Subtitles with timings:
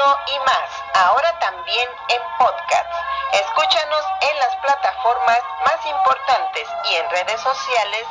[0.00, 2.90] y más, ahora también en podcast.
[3.32, 8.06] Escúchanos en las plataformas más importantes y en redes sociales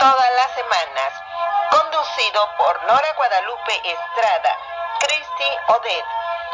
[0.00, 1.12] todas las semanas.
[1.70, 4.58] Conducido por Nora Guadalupe Estrada,
[5.00, 6.04] Cristi Odet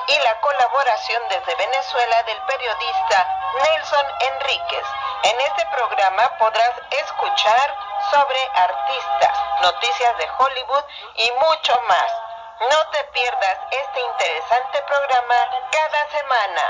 [0.06, 3.26] y la colaboración desde Venezuela del periodista
[3.64, 4.86] Nelson Enríquez.
[5.24, 7.76] En este programa podrás escuchar
[8.12, 10.84] sobre artistas, noticias de Hollywood
[11.16, 12.29] y mucho más.
[12.60, 15.34] No te pierdas este interesante programa
[15.72, 16.62] cada semana.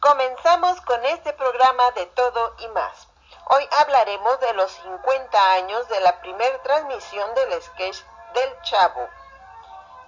[0.00, 3.06] Comenzamos con este programa de todo y más.
[3.44, 8.02] Hoy hablaremos de los 50 años de la primera transmisión del sketch
[8.34, 9.08] del Chavo.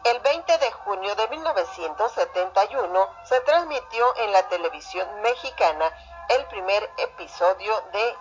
[0.02, 5.88] El 20 de junio de 1971 se transmitió en la televisión mexicana
[6.30, 8.16] el primer episodio de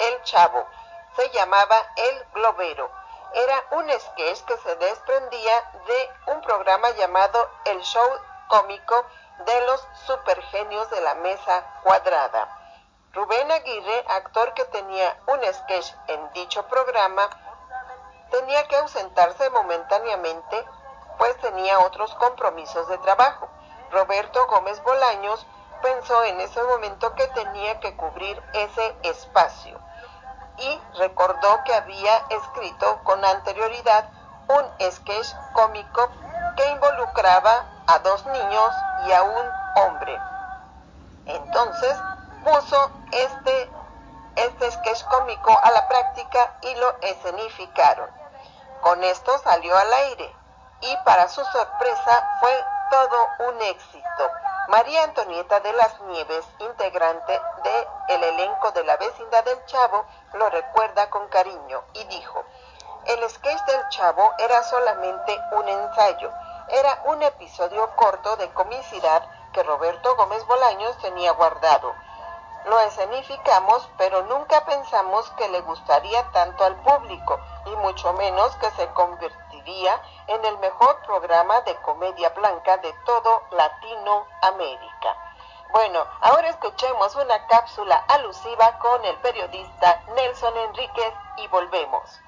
[0.00, 0.66] El Chavo.
[1.16, 3.07] Se llamaba El Globero.
[3.34, 8.08] Era un sketch que se desprendía de un programa llamado El Show
[8.48, 9.04] Cómico
[9.44, 12.48] de los Supergenios de la Mesa Cuadrada.
[13.12, 17.28] Rubén Aguirre, actor que tenía un sketch en dicho programa,
[18.30, 20.64] tenía que ausentarse momentáneamente,
[21.18, 23.48] pues tenía otros compromisos de trabajo.
[23.90, 25.46] Roberto Gómez Bolaños
[25.82, 29.78] pensó en ese momento que tenía que cubrir ese espacio
[30.58, 34.08] y recordó que había escrito con anterioridad
[34.48, 36.10] un sketch cómico
[36.56, 38.74] que involucraba a dos niños
[39.06, 40.18] y a un hombre.
[41.26, 41.96] Entonces
[42.44, 43.70] puso este,
[44.36, 48.10] este sketch cómico a la práctica y lo escenificaron.
[48.80, 50.34] Con esto salió al aire
[50.80, 54.30] y para su sorpresa fue todo un éxito.
[54.68, 60.50] María Antonieta de las Nieves, integrante del el elenco de la vecindad del Chavo, lo
[60.50, 62.44] recuerda con cariño y dijo,
[63.06, 66.30] el sketch del Chavo era solamente un ensayo,
[66.68, 71.94] era un episodio corto de comicidad que Roberto Gómez Bolaños tenía guardado.
[72.66, 78.70] Lo escenificamos, pero nunca pensamos que le gustaría tanto al público, y mucho menos que
[78.72, 85.16] se convertiría en el mejor programa de comedia blanca de todo Latinoamérica.
[85.72, 92.20] Bueno, ahora escuchemos una cápsula alusiva con el periodista Nelson Enríquez y volvemos.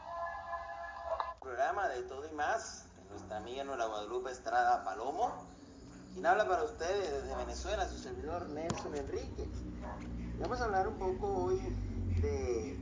[1.41, 3.41] Programa de todo y más, nuestra
[3.87, 5.33] Guadalupe Estrada Palomo,
[6.12, 9.48] quien habla para ustedes desde Venezuela, su servidor Nelson Enríquez.
[10.41, 11.60] Vamos a hablar un poco hoy
[12.21, 12.78] de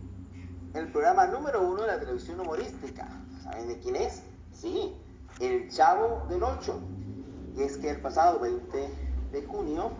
[0.75, 3.09] el programa número uno de la televisión humorística.
[3.43, 4.23] ¿Saben de quién es?
[4.53, 4.97] Sí,
[5.41, 6.81] El Chavo del Ocho.
[7.57, 8.89] Y es que el pasado 20
[9.33, 9.91] de junio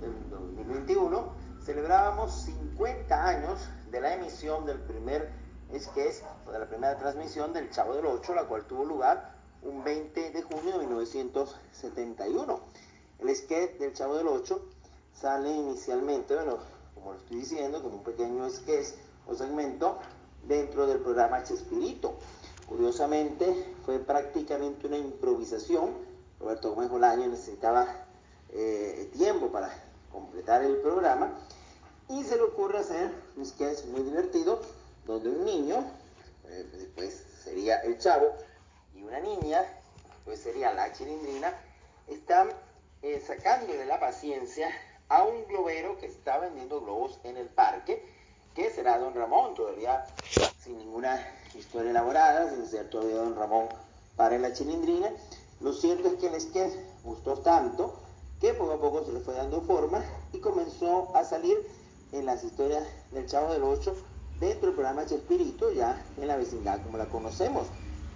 [0.00, 1.32] del 2021
[1.64, 5.30] celebrábamos 50 años de la emisión del primer
[5.78, 9.84] sketch, o de la primera transmisión del Chavo del Ocho, la cual tuvo lugar un
[9.84, 12.60] 20 de junio de 1971.
[13.20, 14.62] El sketch del Chavo del Ocho
[15.14, 16.58] sale inicialmente, bueno,
[16.94, 18.88] como lo estoy diciendo, como un pequeño sketch
[19.26, 19.98] o segmento
[20.46, 22.14] dentro del programa Chespirito.
[22.68, 25.90] Curiosamente, fue prácticamente una improvisación.
[26.40, 27.86] Roberto Gómez Bolaño necesitaba
[28.50, 29.70] eh, tiempo para
[30.10, 31.32] completar el programa
[32.08, 34.60] y se le ocurre hacer un sketch muy divertido
[35.06, 35.84] donde un niño,
[36.48, 38.34] eh, después sería el chavo,
[39.12, 39.62] una niña,
[40.24, 41.52] pues sería la chilindrina,
[42.08, 42.48] están
[43.02, 44.70] eh, sacándole la paciencia
[45.10, 48.02] a un globero que está vendiendo globos en el parque,
[48.54, 50.06] que será don Ramón, todavía
[50.58, 51.20] sin ninguna
[51.54, 53.68] historia elaborada, sin ser todavía don Ramón
[54.16, 55.10] para la chilindrina.
[55.60, 56.72] Lo cierto es que el sketch
[57.04, 57.94] gustó tanto
[58.40, 60.02] que poco a poco se le fue dando forma
[60.32, 61.58] y comenzó a salir
[62.12, 63.94] en las historias del Chavo del Ocho
[64.40, 67.66] dentro del programa Chespirito, ya en la vecindad como la conocemos,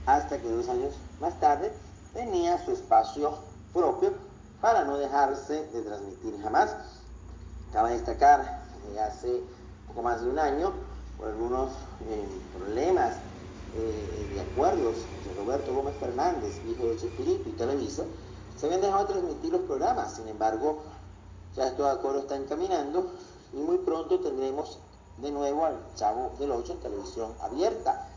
[0.06, 1.72] hasta que dos años más tarde
[2.14, 3.34] tenía su espacio
[3.72, 4.12] propio
[4.60, 6.74] para no dejarse de transmitir jamás.
[7.72, 9.42] Cabe destacar que hace
[9.88, 10.72] poco más de un año,
[11.18, 11.70] por algunos
[12.08, 12.26] eh,
[12.56, 13.14] problemas
[13.76, 18.04] eh, de acuerdos entre Roberto Gómez Fernández, hijo de Chespirito, y Televisa,
[18.56, 20.14] se habían dejado de transmitir los programas.
[20.14, 20.78] Sin embargo,
[21.54, 23.10] ya estos acuerdos están caminando
[23.52, 24.78] y muy pronto tendremos
[25.18, 28.08] de nuevo al Chavo del 8 en televisión abierta.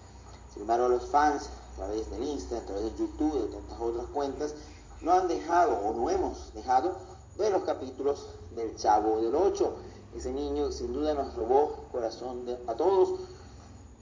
[0.54, 1.50] Sin embargo, los fans
[1.80, 4.54] través del Insta, a través de YouTube de tantas otras cuentas,
[5.02, 6.98] no han dejado o no hemos dejado
[7.38, 9.74] ver los capítulos del Chavo del 8.
[10.16, 13.20] Ese niño sin duda nos robó corazón de, a todos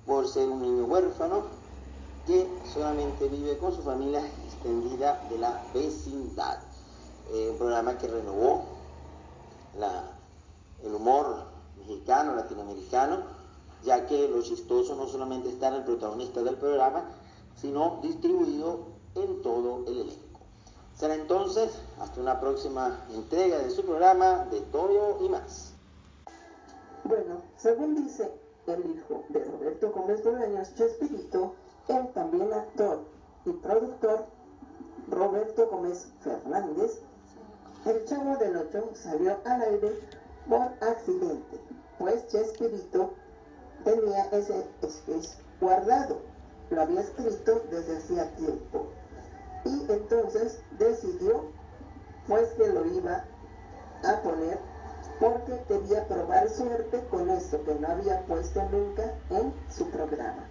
[0.08, 1.44] por ser un niño huérfano
[2.26, 6.58] que solamente vive con su familia extendida de la vecindad.
[7.32, 8.64] Eh, un programa que renovó
[9.78, 10.18] la,
[10.84, 11.44] el humor
[11.78, 13.20] mexicano, latinoamericano,
[13.84, 17.06] ya que lo chistoso no solamente está en el protagonista del programa,
[17.58, 20.40] sino distribuido en todo el elenco.
[20.96, 25.74] Será entonces hasta una próxima entrega de su programa de todo y más.
[27.04, 28.32] Bueno, según dice
[28.66, 31.54] el hijo de Roberto Gómez Bolaños Chespirito,
[31.88, 33.00] el también actor
[33.46, 34.26] y productor
[35.10, 37.00] Roberto Gómez Fernández,
[37.86, 40.00] el Chavo del Ocho salió al aire
[40.50, 41.60] por accidente,
[41.98, 43.12] pues Chespirito
[43.86, 45.28] tenía ese sketch
[45.62, 46.20] guardado,
[46.70, 48.88] lo había escrito desde hacía tiempo.
[49.66, 51.46] Y entonces decidió
[52.28, 53.24] pues que lo iba
[54.04, 54.60] a poner
[55.20, 60.46] porque quería probar suerte con esto que no había puesto nunca en su programa.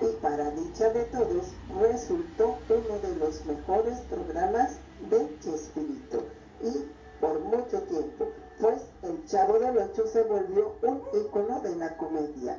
[0.00, 1.46] Y para dicha de todos,
[1.80, 4.76] resultó uno de los mejores programas
[5.10, 6.22] de Chespirito.
[6.62, 6.88] Y
[7.20, 8.28] por mucho tiempo,
[8.60, 12.58] pues el Chavo del Ocho se volvió un icono de la comedia.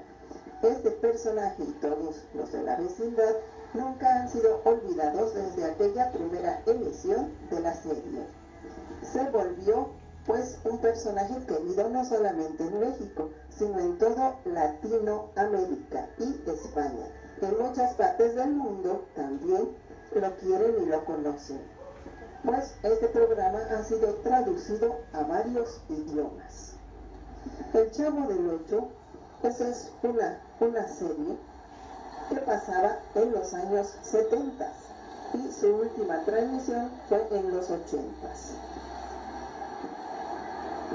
[0.61, 3.35] Este personaje y todos los de la vecindad
[3.73, 8.25] nunca han sido olvidados desde aquella primera emisión de la serie.
[9.03, 9.89] Se volvió
[10.25, 17.07] pues un personaje querido no solamente en México, sino en todo Latinoamérica y España.
[17.41, 19.69] En muchas partes del mundo también
[20.13, 21.61] lo quieren y lo conocen,
[22.43, 26.73] pues este programa ha sido traducido a varios idiomas.
[27.73, 28.89] El Chavo del Ocho,
[29.43, 31.37] esa es una, una serie
[32.29, 34.73] que pasaba en los años 70
[35.33, 38.07] y su última transmisión fue en los 80.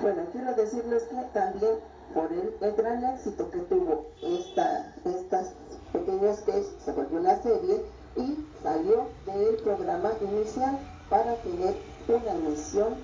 [0.00, 1.74] Bueno, quiero decirles que también
[2.14, 5.52] por el, gran éxito que tuvo esta, estas
[5.92, 7.84] pequeños que se volvió una serie
[8.16, 10.78] y salió del programa inicial
[11.08, 11.76] para tener
[12.08, 12.94] una emisión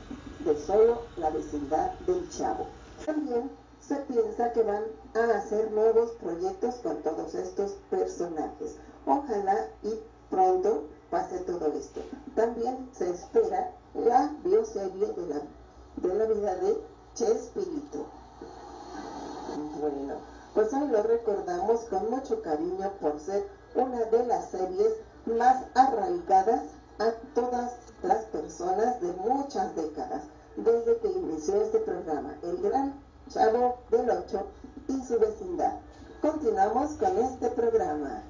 [0.40, 2.66] de solo la vecindad del Chavo.
[3.06, 4.84] También se piensa que van
[5.14, 8.76] a hacer nuevos proyectos con todos estos personajes.
[9.06, 9.98] Ojalá y
[10.30, 12.00] pronto pase todo esto.
[12.34, 15.40] También se espera la bioserie de la
[16.02, 16.80] de la vida de
[17.14, 18.06] Chespirito.
[19.80, 20.14] Bueno,
[20.54, 24.92] pues hoy lo recordamos con mucho cariño por ser una de las series
[25.26, 26.62] más arraigadas
[26.98, 27.72] a todas
[28.02, 30.22] las personas de muchas décadas,
[30.56, 32.94] desde que inició este programa, El Gran
[33.28, 34.46] Chavo del Ocho
[34.88, 35.74] y su vecindad.
[36.22, 38.22] Continuamos con este programa.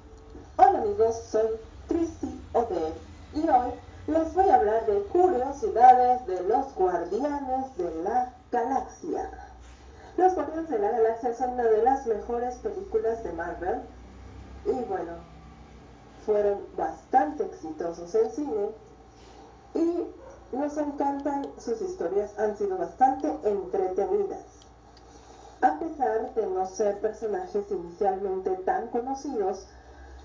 [0.57, 1.47] Hola amigos, soy
[1.87, 2.93] Christy Oder
[3.33, 3.71] y hoy
[4.09, 9.31] les voy a hablar de curiosidades de los guardianes de la galaxia.
[10.17, 13.83] Los guardianes de la galaxia son una de las mejores películas de Marvel
[14.65, 15.13] y bueno,
[16.27, 18.71] fueron bastante exitosos en cine
[19.75, 24.59] y nos encantan sus historias, han sido bastante entretenidas.
[25.61, 29.67] A pesar de no ser personajes inicialmente tan conocidos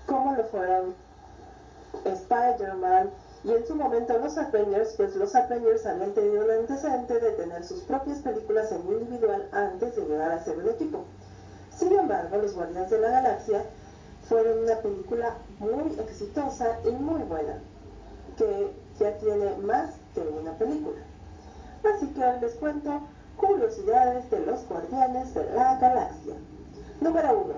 [0.06, 0.94] como lo fueron
[2.04, 3.10] Spider-Man,
[3.44, 7.64] y en su momento los Avengers, pues los Avengers habían tenido un antecedente de tener
[7.64, 11.04] sus propias películas en individual antes de llegar a ser un equipo.
[11.76, 13.64] Sin embargo, Los Guardianes de la Galaxia
[14.28, 17.58] fueron una película muy exitosa y muy buena,
[18.38, 21.00] que ya tiene más que una película.
[21.84, 23.00] Así que hoy les cuento
[23.36, 26.33] curiosidades de los Guardianes de la Galaxia.
[27.04, 27.54] Número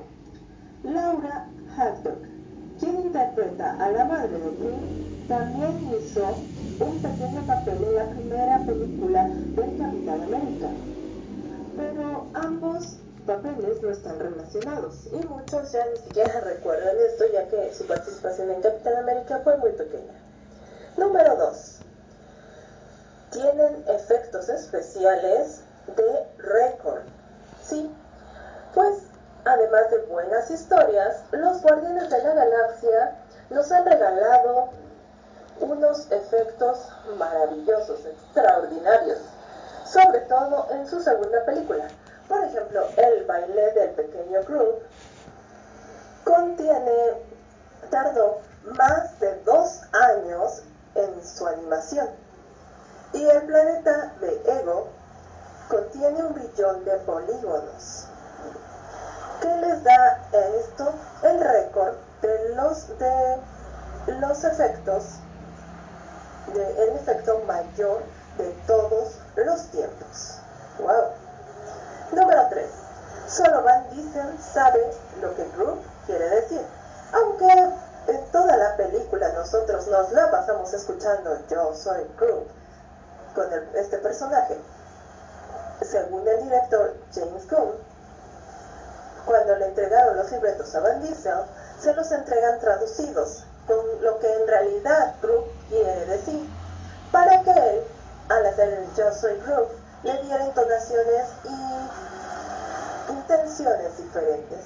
[0.83, 0.93] 1.
[0.93, 2.19] Laura Haddock,
[2.81, 6.27] quien interpreta a la madre de King también hizo
[6.81, 10.67] un pequeño papel en la primera película del Capitán América.
[11.77, 17.73] Pero ambos papeles no están relacionados y muchos ya ni siquiera recuerdan esto ya que
[17.73, 20.15] su participación en Capitán América fue muy pequeña.
[20.97, 21.79] Número 2.
[23.31, 25.61] Tienen efectos especiales
[25.97, 27.03] de récord.
[27.63, 27.89] Sí,
[28.75, 29.07] pues
[29.47, 33.17] además de buenas historias, los Guardianes de la Galaxia
[33.49, 34.71] nos han regalado
[35.61, 39.19] unos efectos maravillosos, extraordinarios,
[39.87, 41.87] sobre todo en su segunda película.
[42.29, 44.83] Por ejemplo, el baile del pequeño Groot
[46.25, 47.23] contiene,
[47.89, 48.41] tardó
[48.77, 50.63] más de dos años
[50.97, 52.09] en su animación.
[53.13, 54.89] Y el planeta de Ego
[55.69, 58.09] contiene un billón de polígonos.
[59.47, 60.19] ¿Qué les da
[60.59, 63.39] esto el récord de los, de
[64.19, 65.21] los efectos
[66.53, 68.03] el efecto mayor
[68.39, 70.39] de todos los tiempos.
[70.81, 71.13] ¡Wow!
[72.11, 72.67] Número 3.
[73.29, 74.91] Solo Van Diesel sabe
[75.23, 76.63] lo que Groot quiere decir.
[77.13, 77.49] Aunque
[78.09, 82.49] en toda la película nosotros nos la pasamos escuchando Yo soy Groot
[83.37, 84.59] con este personaje.
[85.83, 87.86] Según el director James Gunn,
[89.27, 91.41] cuando le entregaron los libretos a Van Diesel,
[91.81, 96.49] se los entregan traducidos con lo que en realidad Brooke quiere decir,
[97.11, 97.83] para que él,
[98.29, 104.61] al hacer el yo soy Brooke, le diera entonaciones y intenciones diferentes,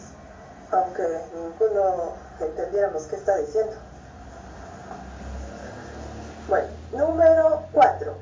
[0.71, 3.73] aunque ninguno entendiéramos qué está diciendo.
[6.49, 8.15] Bueno, número 4.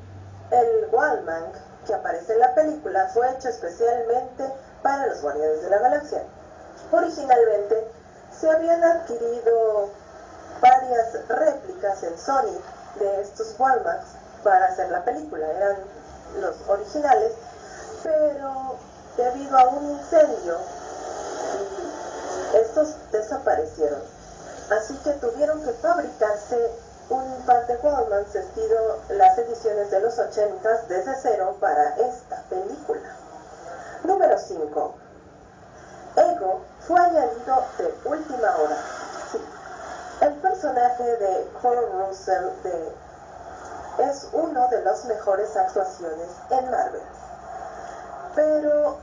[0.51, 1.51] El Wallman
[1.85, 4.45] que aparece en la película fue hecho especialmente
[4.81, 6.23] para los Guardianes de la Galaxia.
[6.91, 7.87] Originalmente
[8.39, 9.89] se habían adquirido
[10.61, 12.57] varias réplicas en Sony
[12.99, 14.03] de estos Walmart
[14.43, 15.77] para hacer la película, eran
[16.39, 17.33] los originales,
[18.03, 18.77] pero
[19.17, 20.57] debido a un incendio
[22.53, 24.01] estos desaparecieron.
[24.69, 26.71] Así que tuvieron que fabricarse
[27.09, 33.18] un par de Walmans estilo las ediciones de los 80 desde cero para esta película.
[34.09, 34.95] Número 5.
[36.15, 38.75] Ego fue añadido de última hora.
[39.31, 39.39] Sí.
[40.21, 42.47] El personaje de Cole Russell
[43.99, 47.03] es uno de las mejores actuaciones en Marvel.
[48.33, 48.97] Pero,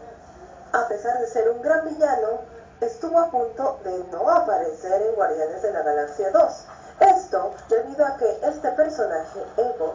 [0.73, 2.41] a pesar de ser un gran villano,
[2.81, 6.65] estuvo a punto de no aparecer en Guardianes de la Galaxia 2.
[6.99, 9.95] Esto debido a que este personaje, Ego,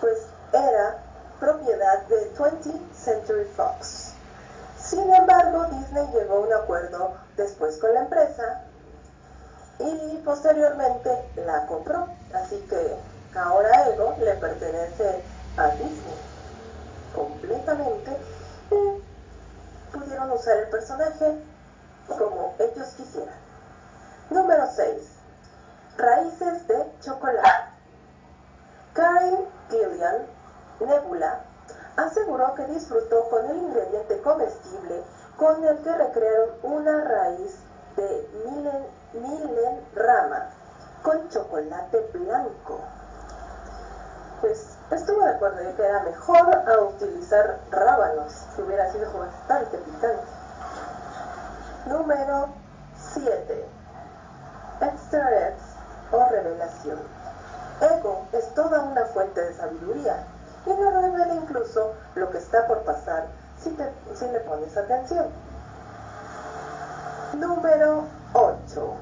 [0.00, 0.20] pues
[0.54, 0.96] era
[1.38, 4.01] propiedad de 20th Century Fox.
[4.92, 8.60] Sin embargo, Disney llegó a un acuerdo después con la empresa
[9.78, 12.08] y posteriormente la compró.
[12.34, 12.98] Así que
[13.34, 15.22] ahora Ego le pertenece
[15.56, 16.20] a Disney
[17.14, 18.18] completamente
[18.70, 21.42] y pudieron usar el personaje
[22.06, 23.38] como ellos quisieran.
[24.28, 25.10] Número 6.
[25.96, 27.48] Raíces de chocolate.
[28.92, 30.26] Karen Gillian,
[30.80, 31.44] Nebula,
[31.96, 35.02] aseguró que disfrutó con el ingrediente comestible
[35.36, 37.58] con el que recrearon una raíz
[37.96, 40.50] de milen, milen rama
[41.02, 42.80] con chocolate blanco.
[44.40, 49.78] Pues estuvo de acuerdo en que era mejor a utilizar rábanos, que hubiera sido bastante
[49.78, 50.22] picante.
[51.86, 52.48] Número
[53.14, 53.66] 7.
[54.80, 55.54] Extra
[56.12, 56.98] o revelación.
[57.80, 60.26] Ego es toda una fuente de sabiduría
[60.66, 63.26] y nos revela incluso lo que está por pasar
[63.62, 65.26] si, le pones atención.
[67.34, 68.94] Número 8.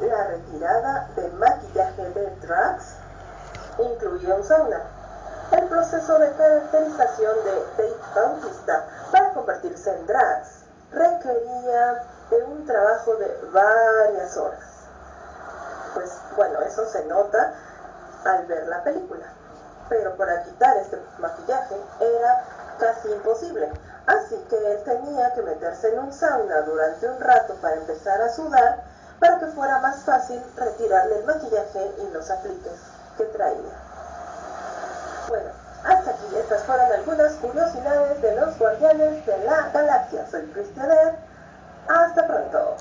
[0.00, 2.96] La retirada de maquillaje de Drax
[3.78, 4.82] incluía un sauna.
[5.52, 13.14] El proceso de caracterización de Dave Bautista para convertirse en Drax requería de un trabajo
[13.16, 14.60] de varias horas.
[15.94, 17.54] Pues bueno, eso se nota
[18.24, 19.26] al ver la película.
[19.88, 22.44] Pero para quitar este maquillaje era
[22.78, 23.70] casi imposible.
[24.06, 28.28] Así que él tenía que meterse en un sauna durante un rato para empezar a
[28.28, 28.82] sudar
[29.18, 32.80] para que fuera más fácil retirarle el maquillaje y los apliques
[33.16, 33.72] que traía.
[35.28, 35.50] Bueno,
[35.84, 40.26] hasta aquí estas fueron algunas curiosidades de los guardianes de la galaxia.
[40.30, 41.14] Soy Cristianer.
[41.88, 42.76] Hasta pronto.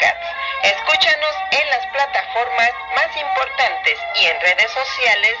[0.00, 5.36] Escúchanos en las plataformas más importantes y en redes sociales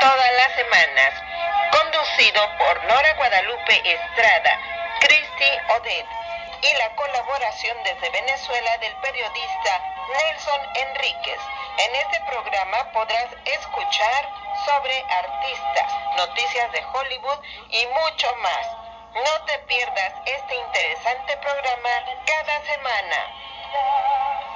[0.00, 1.14] todas las semanas.
[1.70, 4.60] Conducido por Nora Guadalupe Estrada,
[5.00, 6.06] Cristi Odet
[6.62, 11.40] y la colaboración desde Venezuela del periodista Nelson Enríquez.
[11.78, 14.28] En este programa podrás escuchar
[14.66, 17.38] sobre artistas, noticias de Hollywood
[17.70, 18.66] y mucho más.
[19.14, 21.90] No te pierdas este interesante programa
[22.26, 23.53] cada semana.
[23.74, 24.53] mulher.